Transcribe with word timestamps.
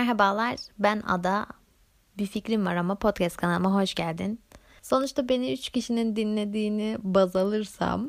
Merhabalar, 0.00 0.56
ben 0.78 1.02
Ada. 1.06 1.46
Bir 2.18 2.26
fikrim 2.26 2.66
var 2.66 2.76
ama 2.76 2.94
podcast 2.94 3.36
kanalıma 3.36 3.74
hoş 3.74 3.94
geldin. 3.94 4.40
Sonuçta 4.82 5.28
beni 5.28 5.52
3 5.52 5.70
kişinin 5.70 6.16
dinlediğini 6.16 6.96
baz 7.02 7.36
alırsam 7.36 8.08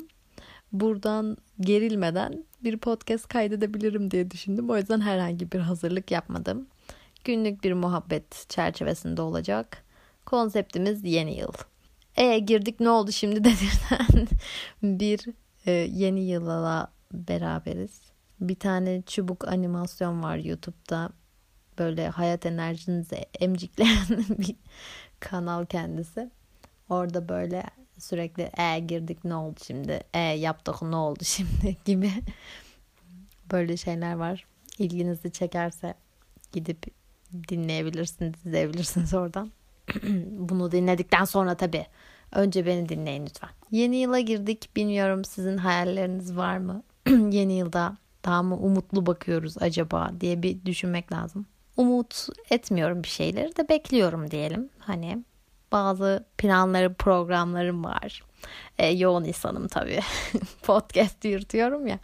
buradan 0.71 1.37
gerilmeden 1.59 2.43
bir 2.63 2.77
podcast 2.77 3.27
kaydedebilirim 3.27 4.11
diye 4.11 4.31
düşündüm. 4.31 4.69
O 4.69 4.77
yüzden 4.77 5.01
herhangi 5.01 5.51
bir 5.51 5.59
hazırlık 5.59 6.11
yapmadım. 6.11 6.67
Günlük 7.23 7.63
bir 7.63 7.73
muhabbet 7.73 8.49
çerçevesinde 8.49 9.21
olacak. 9.21 9.83
Konseptimiz 10.25 11.03
yeni 11.03 11.37
yıl. 11.37 11.53
E 12.15 12.39
girdik 12.39 12.79
ne 12.79 12.89
oldu 12.89 13.11
şimdi 13.11 13.43
dedirten 13.43 14.27
bir 14.83 15.25
e, 15.65 15.71
yeni 15.71 16.21
yıla 16.21 16.91
beraberiz. 17.13 18.01
Bir 18.39 18.55
tane 18.55 19.01
çubuk 19.01 19.47
animasyon 19.47 20.23
var 20.23 20.37
YouTube'da. 20.37 21.20
Böyle 21.81 22.09
hayat 22.09 22.45
enerjinizi 22.45 23.25
emcikleyen 23.39 24.07
bir 24.37 24.55
kanal 25.19 25.65
kendisi. 25.65 26.29
Orada 26.89 27.29
böyle 27.29 27.63
sürekli 27.97 28.51
e 28.57 28.79
girdik 28.79 29.25
ne 29.25 29.35
oldu 29.35 29.59
şimdi? 29.65 30.03
E 30.13 30.19
yaptık 30.19 30.81
ne 30.81 30.95
oldu 30.95 31.19
şimdi 31.23 31.77
gibi 31.85 32.11
böyle 33.51 33.77
şeyler 33.77 34.13
var. 34.13 34.45
İlginizi 34.79 35.31
çekerse 35.31 35.93
gidip 36.51 36.85
dinleyebilirsiniz, 37.47 38.45
izleyebilirsiniz 38.45 39.13
oradan. 39.13 39.51
Bunu 40.25 40.71
dinledikten 40.71 41.25
sonra 41.25 41.55
tabii 41.55 41.85
önce 42.31 42.65
beni 42.65 42.89
dinleyin 42.89 43.25
lütfen. 43.25 43.49
Yeni 43.71 43.97
yıla 43.97 44.19
girdik. 44.19 44.69
Bilmiyorum 44.75 45.25
sizin 45.25 45.57
hayalleriniz 45.57 46.37
var 46.37 46.57
mı? 46.57 46.83
Yeni 47.09 47.53
yılda 47.53 47.97
daha 48.25 48.43
mı 48.43 48.57
umutlu 48.57 49.05
bakıyoruz 49.05 49.55
acaba 49.61 50.11
diye 50.19 50.43
bir 50.43 50.65
düşünmek 50.65 51.11
lazım. 51.11 51.45
Umut 51.77 52.27
etmiyorum 52.49 53.03
bir 53.03 53.07
şeyleri 53.07 53.55
de 53.55 53.69
bekliyorum 53.69 54.31
diyelim. 54.31 54.69
Hani 54.79 55.23
bazı 55.71 56.25
planları, 56.37 56.93
programlarım 56.93 57.83
var. 57.83 58.23
E, 58.77 58.87
yoğun 58.87 59.23
insanım 59.23 59.67
tabii. 59.67 59.99
Podcast 60.63 61.25
yürütüyorum 61.25 61.87
ya. 61.87 61.99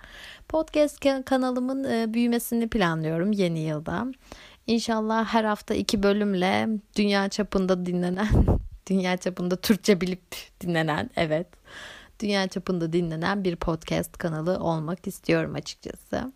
Podcast 0.50 1.06
kanalımın 1.26 1.84
e, 1.84 2.14
büyümesini 2.14 2.68
planlıyorum 2.68 3.32
yeni 3.32 3.60
yılda. 3.60 4.06
İnşallah 4.68 5.26
her 5.26 5.44
hafta 5.44 5.74
iki 5.74 6.04
bölümle 6.04 6.68
dünya 6.96 7.30
çapında 7.30 7.86
dinlenen, 7.86 8.28
dünya 8.90 9.18
çapında 9.18 9.56
Türkçe 9.56 10.02
bilip 10.02 10.36
dinlenen, 10.62 11.10
evet. 11.16 11.48
Dünya 12.20 12.48
çapında 12.48 12.94
dinlenen 12.94 13.44
bir 13.44 13.56
podcast 13.56 14.18
kanalı 14.18 14.60
olmak 14.60 15.08
istiyorum 15.08 15.56
açıkçası. 15.56 16.34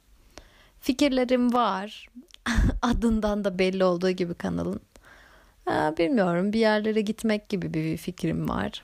Fikirlerim 0.82 1.54
var. 1.54 2.08
Adından 2.81 3.44
da 3.44 3.59
belli 3.59 3.84
olduğu 3.84 4.11
gibi 4.11 4.34
kanalın. 4.34 4.81
Ha, 5.66 5.94
bilmiyorum 5.97 6.53
bir 6.53 6.59
yerlere 6.59 7.02
gitmek 7.02 7.50
gibi 7.50 7.73
bir 7.73 7.98
fikrim 7.98 8.50
var. 8.50 8.83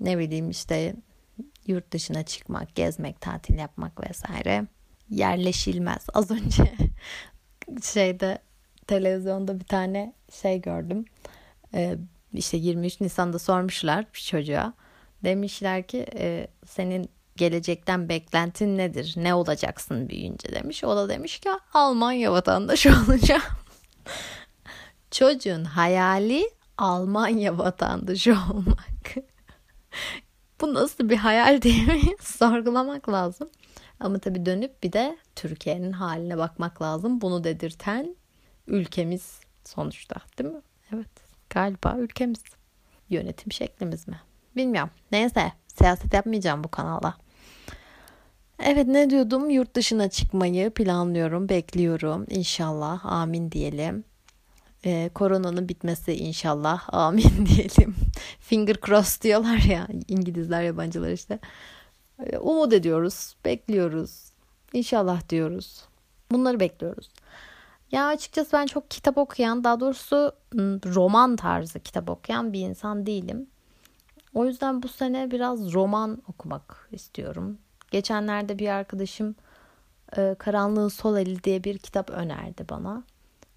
Ne 0.00 0.18
bileyim 0.18 0.50
işte 0.50 0.94
yurt 1.66 1.92
dışına 1.92 2.22
çıkmak, 2.22 2.74
gezmek, 2.74 3.20
tatil 3.20 3.58
yapmak 3.58 4.08
vesaire. 4.08 4.66
Yerleşilmez. 5.10 6.06
Az 6.14 6.30
önce 6.30 6.72
şeyde 7.82 8.38
televizyonda 8.86 9.60
bir 9.60 9.64
tane 9.64 10.12
şey 10.32 10.60
gördüm. 10.60 11.04
Ee, 11.74 11.96
işte 12.32 12.56
23 12.56 13.00
Nisan'da 13.00 13.38
sormuşlar 13.38 14.06
bir 14.14 14.20
çocuğa. 14.20 14.72
Demişler 15.24 15.86
ki 15.86 16.06
e, 16.14 16.46
senin 16.66 17.08
gelecekten 17.38 18.08
beklentin 18.08 18.78
nedir? 18.78 19.14
Ne 19.16 19.34
olacaksın 19.34 20.08
büyüyünce 20.08 20.52
demiş. 20.52 20.84
O 20.84 20.96
da 20.96 21.08
demiş 21.08 21.38
ki 21.38 21.50
Almanya 21.74 22.32
vatandaşı 22.32 22.90
olacağım. 23.06 23.42
Çocuğun 25.10 25.64
hayali 25.64 26.50
Almanya 26.78 27.58
vatandaşı 27.58 28.36
olmak. 28.52 29.14
Bu 30.60 30.74
nasıl 30.74 31.08
bir 31.08 31.16
hayal 31.16 31.62
diye 31.62 32.02
sorgulamak 32.20 33.08
lazım. 33.08 33.50
Ama 34.00 34.18
tabii 34.18 34.46
dönüp 34.46 34.82
bir 34.82 34.92
de 34.92 35.18
Türkiye'nin 35.36 35.92
haline 35.92 36.38
bakmak 36.38 36.82
lazım. 36.82 37.20
Bunu 37.20 37.44
dedirten 37.44 38.16
ülkemiz 38.66 39.40
sonuçta 39.64 40.16
değil 40.38 40.50
mi? 40.50 40.60
Evet 40.94 41.08
galiba 41.50 41.96
ülkemiz. 41.98 42.42
Yönetim 43.08 43.52
şeklimiz 43.52 44.08
mi? 44.08 44.20
Bilmiyorum. 44.56 44.90
Neyse 45.12 45.52
siyaset 45.66 46.14
yapmayacağım 46.14 46.64
bu 46.64 46.68
kanalda. 46.68 47.14
Evet 48.62 48.86
ne 48.88 49.10
diyordum? 49.10 49.50
Yurt 49.50 49.74
dışına 49.74 50.10
çıkmayı 50.10 50.70
planlıyorum, 50.70 51.48
bekliyorum. 51.48 52.26
İnşallah 52.30 53.06
amin 53.06 53.52
diyelim. 53.52 54.04
Ee, 54.84 55.10
koronanın 55.14 55.68
bitmesi 55.68 56.12
inşallah 56.14 56.88
amin 56.94 57.46
diyelim. 57.46 57.94
Finger 58.40 58.76
cross 58.86 59.22
diyorlar 59.22 59.58
ya 59.58 59.88
İngilizler 60.08 60.62
yabancılar 60.62 61.10
işte. 61.10 61.38
Ee, 62.24 62.38
umut 62.38 62.72
ediyoruz, 62.72 63.36
bekliyoruz. 63.44 64.32
İnşallah 64.72 65.28
diyoruz. 65.28 65.84
Bunları 66.30 66.60
bekliyoruz. 66.60 67.10
Ya 67.92 68.06
açıkçası 68.06 68.52
ben 68.52 68.66
çok 68.66 68.90
kitap 68.90 69.18
okuyan, 69.18 69.64
daha 69.64 69.80
doğrusu 69.80 70.32
roman 70.94 71.36
tarzı 71.36 71.80
kitap 71.80 72.10
okuyan 72.10 72.52
bir 72.52 72.60
insan 72.60 73.06
değilim. 73.06 73.46
O 74.34 74.46
yüzden 74.46 74.82
bu 74.82 74.88
sene 74.88 75.30
biraz 75.30 75.72
roman 75.72 76.22
okumak 76.28 76.88
istiyorum. 76.92 77.58
Geçenlerde 77.90 78.58
bir 78.58 78.68
arkadaşım 78.68 79.34
e, 80.16 80.34
Karanlığın 80.38 80.88
Sol 80.88 81.16
Eli 81.16 81.44
diye 81.44 81.64
bir 81.64 81.78
kitap 81.78 82.10
önerdi 82.10 82.64
bana. 82.70 83.02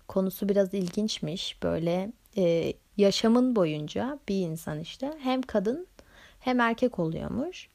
Konusu 0.07 0.49
biraz 0.49 0.73
ilginçmiş. 0.73 1.63
Böyle 1.63 2.11
e, 2.37 2.73
yaşamın 2.97 3.55
boyunca 3.55 4.19
bir 4.29 4.35
insan 4.35 4.79
işte 4.79 5.13
hem 5.19 5.41
kadın 5.41 5.87
hem 6.39 6.59
erkek 6.59 6.99
oluyormuş. 6.99 7.69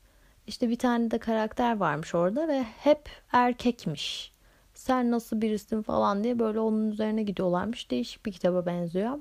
İşte 0.47 0.69
bir 0.69 0.79
tane 0.79 1.11
de 1.11 1.19
karakter 1.19 1.77
varmış 1.77 2.15
orada 2.15 2.49
ve 2.49 2.63
hep 2.63 3.09
erkekmiş. 3.33 4.33
Sen 4.75 5.11
nasıl 5.11 5.41
birisin 5.41 5.83
falan 5.83 6.25
diye 6.25 6.39
böyle 6.39 6.59
onun 6.61 6.91
üzerine 6.91 7.23
gidiyorlarmış. 7.23 7.91
Değişik 7.91 8.27
bir 8.27 8.33
kitaba 8.33 8.67
benziyor. 8.67 9.19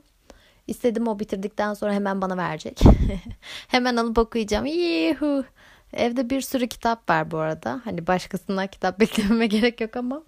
İstedim 0.68 1.08
o 1.08 1.20
bitirdikten 1.20 1.74
sonra 1.74 1.94
hemen 1.94 2.22
bana 2.22 2.38
verecek. 2.38 2.82
hemen 3.68 3.96
alıp 3.96 4.18
okuyacağım. 4.18 4.66
Yuhu. 4.66 5.46
Evde 5.96 6.30
bir 6.30 6.42
sürü 6.42 6.68
kitap 6.68 7.10
var 7.10 7.32
bu 7.32 7.38
arada. 7.38 7.82
Hani 7.84 8.08
başkasından 8.08 8.68
kitap 8.68 9.00
beklememe 9.00 9.48
gerek 9.48 9.82
yok 9.82 9.96
ama 9.96 10.24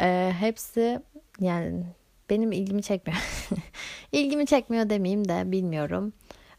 e, 0.00 0.34
hepsi 0.38 1.00
yani 1.40 1.86
benim 2.30 2.52
ilgimi 2.52 2.82
çekmiyor. 2.82 3.20
ilgimi 4.12 4.46
çekmiyor 4.46 4.90
demeyeyim 4.90 5.28
de 5.28 5.52
bilmiyorum. 5.52 6.12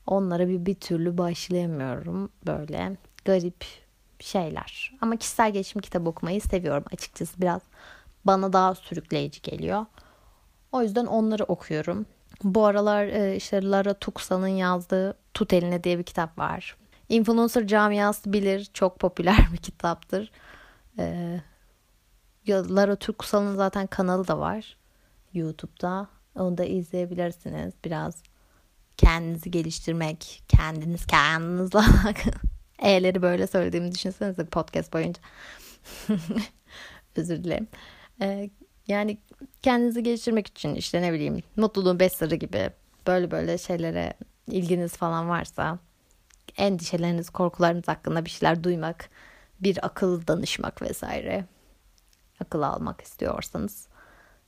Onlara 0.08 0.48
bir 0.48 0.66
bir 0.66 0.76
türlü 0.76 1.18
başlayamıyorum 1.18 2.30
böyle 2.48 2.98
garip 3.26 3.66
şeyler. 4.20 4.94
Ama 5.02 5.16
kişisel 5.16 5.54
gelişim 5.54 5.82
kitabı 5.82 6.10
okumayı 6.10 6.42
seviyorum 6.42 6.86
açıkçası 6.94 7.42
biraz 7.42 7.62
bana 8.26 8.54
daha 8.54 8.76
sürükleyici 8.76 9.42
geliyor. 9.42 9.86
O 10.72 10.82
yüzden 10.82 11.06
onları 11.06 11.44
okuyorum. 11.44 12.06
Bu 12.44 12.66
aralar 12.66 13.06
e, 13.06 13.36
işte 13.36 13.70
Lara 13.70 13.94
Tuxa'nın 13.94 14.48
yazdığı 14.48 15.18
Tut 15.34 15.54
Eline 15.54 15.84
diye 15.84 16.00
bir 16.00 16.04
kitap 16.04 16.40
var. 16.40 16.76
Influencer 17.10 17.68
camiası 17.68 18.34
bilir. 18.34 18.70
Çok 18.74 19.00
popüler 19.00 19.48
bir 19.54 19.58
kitaptır. 19.58 20.32
Ee, 21.00 21.42
Lara 22.48 22.96
Tuxa'nın 22.96 23.56
zaten 23.56 23.88
kanalı 23.88 24.28
da 24.28 24.40
var. 24.40 24.78
YouTube'da. 25.34 26.08
Onu 26.36 26.58
da 26.58 26.66
izleyebilirsiniz. 26.66 27.74
Biraz 27.86 28.24
kendinizi 28.98 29.52
geliştirmek, 29.52 30.44
kendiniz 30.48 31.06
kendinizle 31.06 31.80
E'leri 32.80 33.22
böyle 33.22 33.48
söylediğimi 33.48 33.92
düşünsenize 33.92 34.46
podcast 34.46 34.94
boyunca. 34.94 35.22
Özür 37.16 37.44
dilerim. 37.44 37.68
Ee, 38.22 38.50
yani 38.88 39.18
kendinizi 39.62 40.04
geliştirmek 40.04 40.48
için 40.48 40.76
işte 40.76 41.02
ne 41.02 41.14
bileyim 41.14 41.44
mutluluğun 41.56 42.00
beş 42.00 42.14
sırrı 42.14 42.36
gibi 42.36 42.70
böyle 43.08 43.32
böyle 43.32 43.58
şeylere 43.58 44.14
ilginiz 44.48 44.94
falan 44.98 45.30
varsa 45.30 45.80
endişeleriniz, 46.58 47.30
korkularınız 47.30 47.88
hakkında 47.88 48.26
bir 48.26 48.30
şeyler 48.30 48.64
duymak, 48.64 49.10
bir 49.60 49.86
akıl 49.86 50.28
danışmak 50.28 50.82
vesaire 50.82 51.46
akıl 52.42 52.62
almak 52.62 53.02
istiyorsanız 53.02 53.88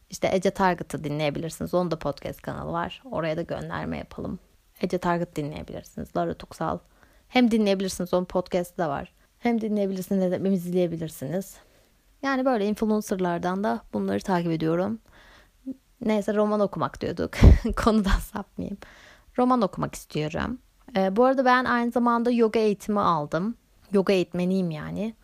işte 0.09 0.29
Ece 0.33 0.51
Target'ı 0.51 1.03
dinleyebilirsiniz. 1.03 1.73
Onun 1.73 1.91
da 1.91 1.99
podcast 1.99 2.41
kanalı 2.41 2.71
var. 2.71 3.01
Oraya 3.11 3.37
da 3.37 3.41
gönderme 3.41 3.97
yapalım. 3.97 4.39
Ece 4.81 4.97
Target 4.97 5.35
dinleyebilirsiniz. 5.35 6.15
Lara 6.17 6.33
Tuksal. 6.33 6.79
Hem 7.27 7.51
dinleyebilirsiniz. 7.51 8.13
Onun 8.13 8.25
podcast'ı 8.25 8.77
da 8.77 8.89
var. 8.89 9.13
Hem 9.39 9.61
dinleyebilirsiniz 9.61 10.33
hem 10.33 10.45
izleyebilirsiniz. 10.45 11.57
Yani 12.23 12.45
böyle 12.45 12.65
influencerlardan 12.65 13.63
da 13.63 13.81
bunları 13.93 14.19
takip 14.19 14.51
ediyorum. 14.51 14.99
Neyse 16.01 16.35
roman 16.35 16.59
okumak 16.59 17.01
diyorduk. 17.01 17.31
Konudan 17.83 18.19
sapmayayım. 18.19 18.77
Roman 19.37 19.61
okumak 19.61 19.95
istiyorum. 19.95 20.59
Ee, 20.95 21.15
bu 21.15 21.25
arada 21.25 21.45
ben 21.45 21.65
aynı 21.65 21.91
zamanda 21.91 22.31
yoga 22.31 22.59
eğitimi 22.59 22.99
aldım. 22.99 23.55
Yoga 23.91 24.13
eğitmeniyim 24.13 24.71
yani. 24.71 25.15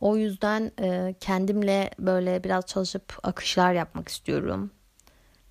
O 0.00 0.16
yüzden 0.16 0.72
e, 0.80 1.14
kendimle 1.20 1.90
böyle 1.98 2.44
biraz 2.44 2.66
çalışıp 2.66 3.18
akışlar 3.22 3.72
yapmak 3.72 4.08
istiyorum. 4.08 4.70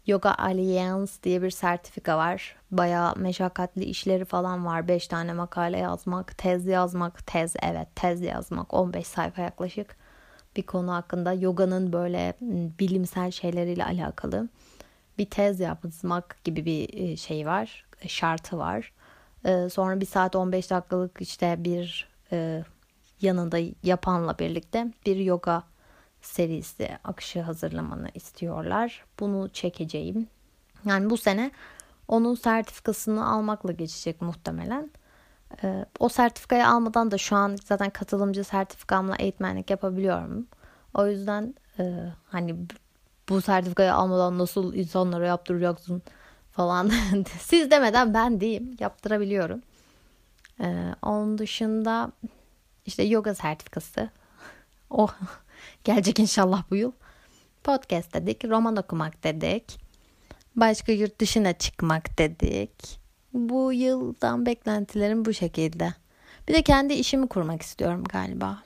Yoga 0.07 0.33
Alliance 0.33 1.11
diye 1.23 1.41
bir 1.41 1.49
sertifika 1.49 2.17
var. 2.17 2.55
Bayağı 2.71 3.15
meşakkatli 3.15 3.83
işleri 3.83 4.25
falan 4.25 4.65
var. 4.65 4.87
5 4.87 5.07
tane 5.07 5.33
makale 5.33 5.77
yazmak, 5.77 6.37
tez 6.37 6.65
yazmak, 6.65 7.27
tez 7.27 7.55
evet 7.63 7.87
tez 7.95 8.21
yazmak 8.21 8.73
15 8.73 9.07
sayfa 9.07 9.41
yaklaşık 9.41 9.95
bir 10.55 10.63
konu 10.63 10.93
hakkında 10.93 11.33
yoganın 11.33 11.93
böyle 11.93 12.33
bilimsel 12.79 13.31
şeyleriyle 13.31 13.85
alakalı 13.85 14.49
bir 15.17 15.29
tez 15.29 15.59
yapmak 15.59 16.43
gibi 16.43 16.65
bir 16.65 17.17
şey 17.17 17.45
var, 17.45 17.85
şartı 18.07 18.57
var. 18.57 18.91
Sonra 19.69 20.01
bir 20.01 20.05
saat 20.05 20.35
15 20.35 20.69
dakikalık 20.69 21.21
işte 21.21 21.55
bir 21.59 22.09
yanında 23.21 23.57
yapanla 23.83 24.39
birlikte 24.39 24.87
bir 25.05 25.15
yoga 25.15 25.63
serisi 26.21 26.89
akışı 27.03 27.41
hazırlamanı 27.41 28.09
istiyorlar. 28.13 29.05
Bunu 29.19 29.49
çekeceğim. 29.49 30.27
Yani 30.85 31.09
bu 31.09 31.17
sene 31.17 31.51
onun 32.07 32.35
sertifikasını 32.35 33.31
almakla 33.31 33.71
geçecek 33.71 34.21
muhtemelen. 34.21 34.91
Ee, 35.63 35.85
o 35.99 36.09
sertifikayı 36.09 36.67
almadan 36.67 37.11
da 37.11 37.17
şu 37.17 37.35
an 37.35 37.57
zaten 37.65 37.89
katılımcı 37.89 38.43
sertifikamla 38.43 39.15
eğitmenlik 39.15 39.69
yapabiliyorum. 39.69 40.47
O 40.93 41.07
yüzden 41.07 41.55
e, 41.79 42.09
hani 42.25 42.55
bu 43.29 43.41
sertifikayı 43.41 43.93
almadan 43.93 44.37
nasıl 44.37 44.73
insanlara 44.73 45.27
yaptıracaksın 45.27 46.01
falan 46.55 46.91
siz 47.39 47.71
demeden 47.71 48.13
ben 48.13 48.39
diyeyim 48.39 48.77
yaptırabiliyorum. 48.79 49.61
Ee, 50.61 50.95
onun 51.01 51.37
dışında 51.37 52.11
işte 52.85 53.03
yoga 53.03 53.35
sertifikası. 53.35 54.09
Oh 54.89 55.13
gelecek 55.83 56.19
inşallah 56.19 56.63
bu 56.69 56.75
yıl. 56.75 56.91
Podcast 57.63 58.13
dedik, 58.13 58.45
roman 58.45 58.75
okumak 58.75 59.23
dedik. 59.23 59.79
Başka 60.55 60.91
yurt 60.91 61.21
dışına 61.21 61.53
çıkmak 61.53 62.17
dedik. 62.17 62.99
Bu 63.33 63.73
yıldan 63.73 64.45
beklentilerim 64.45 65.25
bu 65.25 65.33
şekilde. 65.33 65.93
Bir 66.47 66.53
de 66.53 66.61
kendi 66.61 66.93
işimi 66.93 67.27
kurmak 67.27 67.61
istiyorum 67.61 68.03
galiba. 68.03 68.63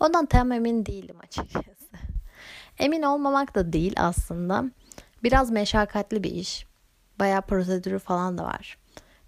Ondan 0.00 0.26
tam 0.26 0.52
emin 0.52 0.86
değilim 0.86 1.16
açıkçası. 1.22 1.66
Emin 2.78 3.02
olmamak 3.02 3.54
da 3.54 3.72
değil 3.72 3.94
aslında. 3.96 4.64
Biraz 5.22 5.50
meşakkatli 5.50 6.22
bir 6.22 6.30
iş. 6.30 6.66
Bayağı 7.18 7.42
prosedürü 7.42 7.98
falan 7.98 8.38
da 8.38 8.44
var. 8.44 8.78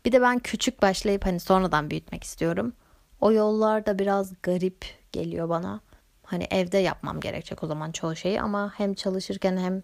Bir 0.05 0.13
de 0.13 0.23
ben 0.23 0.39
küçük 0.39 0.83
başlayıp 0.83 1.27
hani 1.27 1.41
sonradan 1.41 1.91
büyütmek 1.91 2.25
istiyorum. 2.25 2.73
O 3.21 3.33
yollar 3.33 3.87
da 3.87 3.99
biraz 3.99 4.33
garip 4.43 4.85
geliyor 5.13 5.49
bana. 5.49 5.81
Hani 6.23 6.47
evde 6.51 6.79
yapmam 6.79 7.21
gerekecek 7.21 7.63
o 7.63 7.67
zaman 7.67 7.93
çoğu 7.93 8.17
şeyi 8.17 8.41
ama 8.41 8.73
hem 8.77 8.95
çalışırken 8.95 9.57
hem 9.57 9.83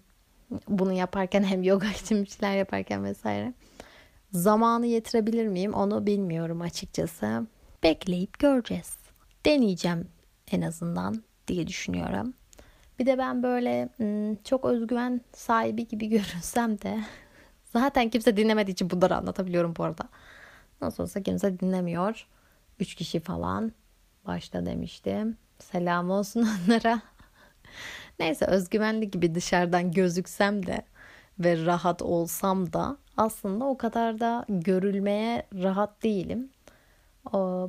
bunu 0.69 0.93
yaparken 0.93 1.43
hem 1.45 1.63
yoga 1.63 1.87
için 1.87 2.25
bir 2.25 2.31
şeyler 2.31 2.57
yaparken 2.57 3.05
vesaire. 3.05 3.53
Zamanı 4.33 4.87
yetirebilir 4.87 5.47
miyim 5.47 5.75
onu 5.75 6.07
bilmiyorum 6.07 6.61
açıkçası. 6.61 7.47
Bekleyip 7.83 8.39
göreceğiz. 8.39 8.97
Deneyeceğim 9.47 10.09
en 10.51 10.63
azından 10.63 11.23
diye 11.49 11.67
düşünüyorum. 11.67 12.35
Bir 12.99 13.07
de 13.07 13.19
ben 13.19 13.43
böyle 13.43 13.89
hmm, 13.97 14.37
çok 14.37 14.65
özgüven 14.65 15.21
sahibi 15.33 15.89
gibi 15.89 16.09
görünsem 16.09 16.81
de 16.81 16.99
zaten 17.81 18.11
kimse 18.11 18.37
dinlemediği 18.37 18.73
için 18.73 18.91
bunları 18.91 19.17
anlatabiliyorum 19.17 19.75
bu 19.77 19.85
arada. 19.85 20.09
Nasıl 20.81 21.03
olsa 21.03 21.23
kimse 21.23 21.61
dinlemiyor. 21.61 22.27
Üç 22.81 22.95
kişi 22.95 23.21
falan 23.21 23.73
başta 24.27 24.67
demiştim. 24.67 25.37
Selam 25.59 26.11
olsun 26.11 26.49
onlara. 26.67 27.03
Neyse 28.19 28.47
özgüvenli 28.47 29.11
gibi 29.11 29.35
dışarıdan 29.35 29.93
gözüksem 29.93 30.67
de 30.67 30.83
ve 31.39 31.67
rahat 31.67 32.03
olsam 32.03 32.73
da 32.73 32.97
aslında 33.17 33.65
o 33.65 33.77
kadar 33.77 34.21
da 34.21 34.45
görülmeye 34.49 35.47
rahat 35.55 36.03
değilim. 36.03 36.51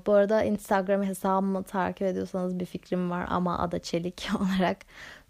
Bu 0.05 0.13
arada 0.13 0.43
Instagram 0.43 1.03
hesabımı 1.03 1.63
takip 1.63 2.01
ediyorsanız 2.01 2.59
bir 2.59 2.65
fikrim 2.65 3.11
var 3.11 3.25
ama 3.29 3.59
Ada 3.59 3.79
Çelik 3.79 4.29
olarak 4.39 4.77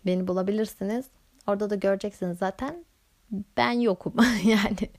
beni 0.06 0.28
bulabilirsiniz. 0.28 1.06
Orada 1.48 1.70
da 1.70 1.76
göreceksiniz 1.76 2.38
zaten. 2.38 2.86
Ben 3.32 3.72
yokum 3.72 4.14
yani. 4.44 4.90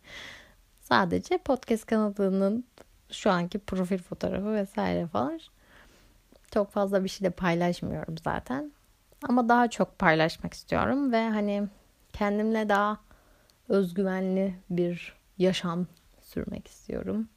Sadece 0.81 1.39
podcast 1.39 1.87
kanalının 1.87 2.65
şu 3.11 3.31
anki 3.31 3.59
profil 3.59 3.99
fotoğrafı 3.99 4.55
vesaire 4.55 5.07
falan. 5.07 5.41
Çok 6.51 6.71
fazla 6.71 7.05
bir 7.05 7.09
şey 7.09 7.27
de 7.27 7.31
paylaşmıyorum 7.31 8.15
zaten. 8.25 8.73
Ama 9.23 9.49
daha 9.49 9.71
çok 9.71 9.99
paylaşmak 9.99 10.55
istiyorum 10.55 11.13
ve 11.13 11.29
hani 11.29 11.69
kendimle 12.13 12.69
daha 12.69 12.99
özgüvenli 13.69 14.55
bir 14.71 15.15
yaşam 15.39 15.87
sürmek 16.23 16.69
istiyorum. 16.69 17.29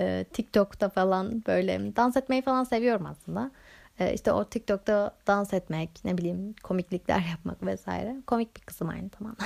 Ee, 0.00 0.26
TikTok'ta 0.32 0.88
falan 0.88 1.42
böyle 1.46 1.96
dans 1.96 2.16
etmeyi 2.16 2.42
falan 2.42 2.64
seviyorum 2.64 3.06
aslında. 3.06 3.50
Ee, 3.98 4.14
işte 4.14 4.32
o 4.32 4.44
TikTok'ta 4.44 5.16
dans 5.26 5.54
etmek, 5.54 6.04
ne 6.04 6.18
bileyim 6.18 6.54
komiklikler 6.62 7.20
yapmak 7.30 7.66
vesaire. 7.66 8.16
Komik 8.26 8.56
bir 8.56 8.60
kızım 8.60 8.88
aynı 8.88 9.08
tamam. 9.08 9.36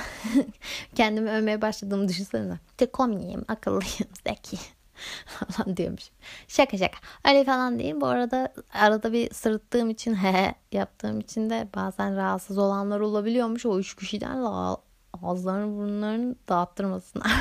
Kendimi 0.95 1.29
övmeye 1.29 1.61
başladığımı 1.61 2.07
düşünsene. 2.07 2.59
İşte 2.69 2.85
komiyim, 2.85 3.45
akıllıyım, 3.47 4.09
zeki 4.27 4.57
falan 5.27 5.77
diyormuşum. 5.77 6.15
Şaka 6.47 6.77
şaka. 6.77 6.97
Öyle 7.27 7.43
falan 7.43 7.79
değil. 7.79 7.95
Bu 8.01 8.07
arada 8.07 8.53
arada 8.73 9.13
bir 9.13 9.33
sırıttığım 9.33 9.89
için 9.89 10.15
he 10.15 10.55
yaptığım 10.71 11.19
için 11.19 11.49
de 11.49 11.67
bazen 11.75 12.15
rahatsız 12.15 12.57
olanlar 12.57 12.99
olabiliyormuş. 12.99 13.65
O 13.65 13.79
üç 13.79 13.95
kişiden 13.95 14.43
de 14.43 14.47
ağızlarını 15.23 15.77
burunlarını 15.77 16.35
dağıttırmasınlar. 16.49 17.31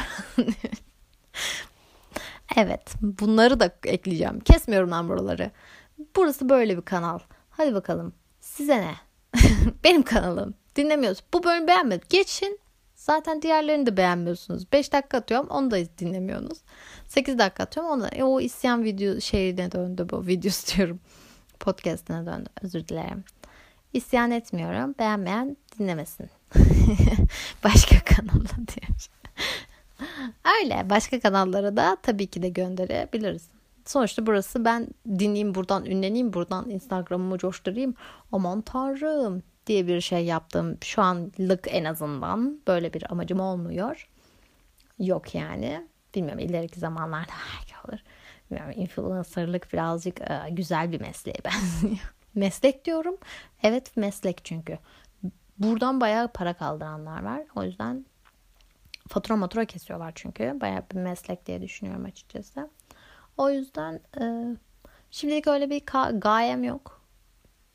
evet 2.57 2.95
bunları 3.01 3.61
da 3.61 3.71
ekleyeceğim. 3.85 4.41
Kesmiyorum 4.41 4.91
lan 4.91 5.09
buraları. 5.09 5.51
Burası 6.17 6.49
böyle 6.49 6.77
bir 6.77 6.83
kanal. 6.83 7.19
Hadi 7.51 7.75
bakalım. 7.75 8.15
Size 8.41 8.77
ne? 8.81 8.95
Benim 9.85 10.03
kanalım. 10.03 10.55
Dinlemiyoruz. 10.77 11.23
Bu 11.35 11.45
bölümü 11.45 11.67
beğenmedim. 11.67 12.09
Geçin. 12.11 12.61
Zaten 12.95 13.43
diğerlerini 13.43 13.87
de 13.87 13.97
beğenmiyorsunuz. 13.97 14.73
5 14.73 14.93
dakika 14.93 15.19
atıyorum 15.19 15.49
onu 15.49 15.71
da 15.71 15.77
dinlemiyorsunuz. 15.99 16.59
8 17.07 17.39
dakika 17.39 17.63
atıyorum 17.63 17.93
onu 17.93 18.03
da. 18.03 18.09
E, 18.09 18.25
o 18.25 18.41
isyan 18.41 18.85
video 18.85 19.21
şeyine 19.21 19.73
döndü 19.73 20.07
bu. 20.11 20.27
Videosu 20.27 20.77
diyorum. 20.77 21.01
Podcast'ine 21.61 22.27
döndü. 22.27 22.49
Özür 22.63 22.89
dilerim. 22.89 23.25
İsyan 23.93 24.31
etmiyorum. 24.31 24.95
Beğenmeyen 24.99 25.57
dinlemesin. 25.79 26.31
Başka 27.65 27.97
kanalda 28.05 28.55
diyor. 28.57 29.09
Öyle. 30.61 30.91
Başka 30.91 31.21
kanallara 31.21 31.77
da 31.77 31.97
tabii 32.03 32.27
ki 32.27 32.43
de 32.43 32.49
gönderebiliriz. 32.49 33.49
Sonuçta 33.85 34.27
burası 34.27 34.65
ben 34.65 34.89
dinleyeyim 35.07 35.55
buradan 35.55 35.85
ünleneyim 35.85 36.33
buradan 36.33 36.71
Instagram'ımı 36.71 37.39
coşturayım. 37.39 37.95
Aman 38.33 38.61
tanrım 38.61 39.43
diye 39.67 39.87
bir 39.87 40.01
şey 40.01 40.25
yaptım. 40.25 40.79
Şu 40.83 41.03
anlık 41.03 41.67
en 41.71 41.85
azından 41.85 42.61
böyle 42.67 42.93
bir 42.93 43.13
amacım 43.13 43.41
olmuyor. 43.41 44.09
Yok 44.99 45.35
yani. 45.35 45.89
Bilmiyorum 46.15 46.39
ileriki 46.39 46.81
zamanlarda 46.81 47.33
belki 47.61 47.75
olur. 47.89 47.99
Bilmiyorum 48.51 48.75
influencerlık 48.77 49.73
birazcık 49.73 50.21
e, 50.21 50.41
güzel 50.51 50.93
bir 50.93 51.01
mesleğe 51.01 51.37
benziyor. 51.45 52.15
meslek 52.35 52.85
diyorum. 52.85 53.17
Evet 53.63 53.97
meslek 53.97 54.45
çünkü. 54.45 54.79
Buradan 55.59 56.01
bayağı 56.01 56.29
para 56.29 56.55
kaldıranlar 56.55 57.23
var. 57.23 57.43
O 57.55 57.65
yüzden 57.65 58.07
fatura 59.09 59.37
matura 59.37 59.65
kesiyorlar 59.65 60.13
çünkü. 60.15 60.59
Bayağı 60.61 60.83
bir 60.93 60.97
meslek 60.97 61.47
diye 61.47 61.63
düşünüyorum 61.63 62.05
açıkçası. 62.05 62.71
O 63.37 63.51
yüzden 63.51 64.01
e, 64.21 64.57
şimdilik 65.11 65.47
öyle 65.47 65.71
bir 65.71 65.83
gayem 66.13 66.65
yok. 66.65 67.03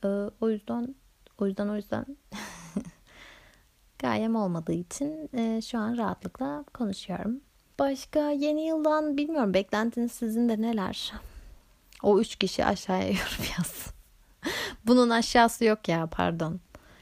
E, 0.03 0.07
o 0.41 0.49
yüzden 0.49 0.95
o 1.37 1.45
yüzden 1.45 1.67
o 1.67 1.75
yüzden 1.75 2.05
gayem 3.99 4.35
olmadığı 4.35 4.73
için 4.73 5.29
e, 5.33 5.61
şu 5.61 5.77
an 5.77 5.97
rahatlıkla 5.97 6.65
konuşuyorum. 6.73 7.41
Başka 7.79 8.29
yeni 8.29 8.65
yıldan 8.65 9.17
bilmiyorum 9.17 9.53
beklentiniz 9.53 10.11
sizin 10.11 10.49
de 10.49 10.61
neler? 10.61 11.13
O 12.03 12.19
üç 12.19 12.35
kişi 12.35 12.65
aşağıya 12.65 13.07
yorum 13.07 13.45
yazsın. 13.57 13.93
Bunun 14.85 15.09
aşağısı 15.09 15.65
yok 15.65 15.87
ya 15.87 16.07
pardon. 16.07 16.59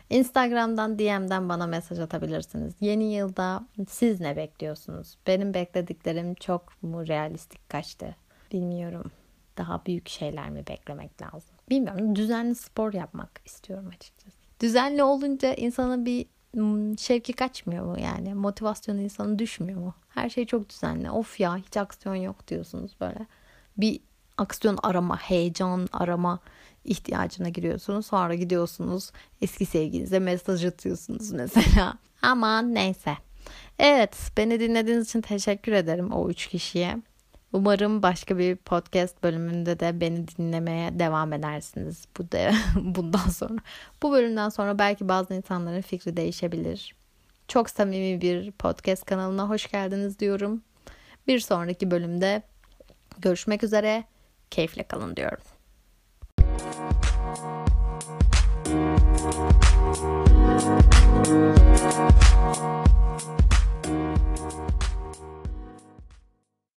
Instagram'dan 0.09 0.99
DM'den 0.99 1.49
bana 1.49 1.67
mesaj 1.67 1.99
atabilirsiniz. 1.99 2.73
Yeni 2.81 3.13
yılda 3.13 3.67
siz 3.89 4.19
ne 4.19 4.35
bekliyorsunuz? 4.35 5.17
Benim 5.27 5.53
beklediklerim 5.53 6.35
çok 6.35 6.83
mu 6.83 7.07
realistik 7.07 7.69
kaçtı? 7.69 8.15
Bilmiyorum. 8.51 9.11
Daha 9.57 9.85
büyük 9.85 10.09
şeyler 10.09 10.49
mi 10.49 10.67
beklemek 10.67 11.21
lazım? 11.21 11.55
Bilmiyorum. 11.69 12.15
Düzenli 12.15 12.55
spor 12.55 12.93
yapmak 12.93 13.41
istiyorum 13.45 13.87
açıkçası. 13.95 14.37
Düzenli 14.59 15.03
olunca 15.03 15.53
insana 15.53 16.05
bir 16.05 16.25
hmm, 16.53 16.99
şevki 16.99 17.33
kaçmıyor 17.33 17.85
mu 17.85 17.99
yani? 17.99 18.33
Motivasyonu 18.33 19.01
insanı 19.01 19.39
düşmüyor 19.39 19.79
mu? 19.79 19.93
Her 20.09 20.29
şey 20.29 20.45
çok 20.45 20.69
düzenli. 20.69 21.11
Of 21.11 21.39
ya 21.39 21.57
hiç 21.57 21.77
aksiyon 21.77 22.15
yok 22.15 22.47
diyorsunuz 22.47 22.91
böyle. 23.01 23.25
Bir 23.77 23.99
aksiyon 24.37 24.77
arama, 24.83 25.17
heyecan 25.17 25.87
arama 25.93 26.39
ihtiyacına 26.85 27.49
giriyorsunuz. 27.49 28.05
Sonra 28.05 28.35
gidiyorsunuz 28.35 29.11
eski 29.41 29.65
sevgilinize 29.65 30.19
mesaj 30.19 30.65
atıyorsunuz 30.65 31.31
mesela. 31.31 31.93
Ama 32.21 32.61
neyse. 32.61 33.17
Evet, 33.79 34.17
beni 34.37 34.59
dinlediğiniz 34.59 35.07
için 35.07 35.21
teşekkür 35.21 35.71
ederim 35.71 36.11
o 36.11 36.29
üç 36.29 36.47
kişiye. 36.47 36.97
Umarım 37.53 38.03
başka 38.03 38.37
bir 38.37 38.55
podcast 38.55 39.23
bölümünde 39.23 39.79
de 39.79 40.01
beni 40.01 40.27
dinlemeye 40.27 40.99
devam 40.99 41.33
edersiniz. 41.33 42.05
Bu 42.17 42.31
de 42.31 42.51
bundan 42.75 43.29
sonra. 43.29 43.59
Bu 44.03 44.11
bölümden 44.11 44.49
sonra 44.49 44.79
belki 44.79 45.09
bazı 45.09 45.33
insanların 45.33 45.81
fikri 45.81 46.17
değişebilir. 46.17 46.95
Çok 47.47 47.69
samimi 47.69 48.21
bir 48.21 48.51
podcast 48.51 49.05
kanalına 49.05 49.49
hoş 49.49 49.71
geldiniz 49.71 50.19
diyorum. 50.19 50.61
Bir 51.27 51.39
sonraki 51.39 51.91
bölümde 51.91 52.41
görüşmek 53.17 53.63
üzere. 53.63 54.03
Keyifle 54.51 54.83
kalın 54.83 55.15
diyorum. 55.15 55.43